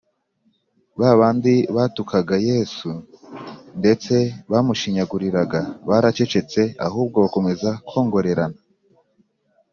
[0.99, 2.89] ba bandi batukaga yesu
[3.79, 4.15] ndetse
[4.51, 8.57] bamushinyaguriraga baracecetse, ahubwo bakomeza kongorerana